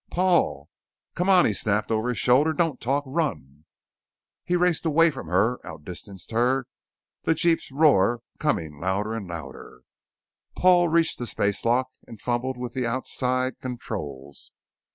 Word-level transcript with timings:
"Paul" 0.09 0.67
"Come 1.15 1.29
on," 1.29 1.45
he 1.45 1.53
snapped 1.53 1.91
over 1.91 2.09
his 2.09 2.17
shoulder. 2.17 2.53
"Don't 2.53 2.81
talk 2.81 3.03
run!" 3.05 3.65
He 4.43 4.55
raced 4.55 4.83
away 4.83 5.11
from 5.11 5.27
her, 5.27 5.59
outdistanced 5.63 6.31
her; 6.31 6.65
the 7.25 7.35
jeep's 7.35 7.71
roar 7.71 8.23
coming 8.39 8.79
louder 8.79 9.13
and 9.13 9.27
louder. 9.27 9.81
Paul 10.55 10.87
reached 10.87 11.19
the 11.19 11.27
spacelock 11.27 11.85
and 12.07 12.19
fumbled 12.19 12.57
with 12.57 12.73
the 12.73 12.87
outside 12.87 13.59
controls. 13.59 14.51